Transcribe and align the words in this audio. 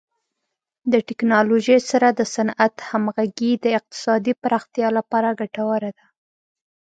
د 0.91 0.93
ټکنالوژۍ 1.07 1.79
سره 1.91 2.07
د 2.19 2.21
صنعت 2.35 2.75
همغږي 2.89 3.51
د 3.63 3.65
اقتصادي 3.77 4.33
پراختیا 4.43 4.87
لپاره 4.97 5.37
ګټوره 5.39 5.89
ده. 5.97 6.05